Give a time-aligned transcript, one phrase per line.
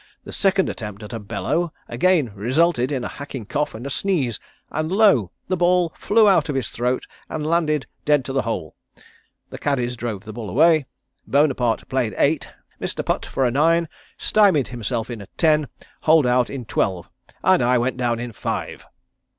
[0.23, 4.39] The second attempt at a bellow again resulted in a hacking cough and a sneeze,
[4.71, 8.75] and lo the ball flew out of his throat and landed dead to the hole.
[9.51, 10.87] The caddies drove the bull away.
[11.27, 13.87] Bonaparte played eight, missed a putt for a nine,
[14.17, 15.67] stymied himself in a ten,
[16.01, 17.07] holed out in twelve
[17.43, 18.87] and I went down in five."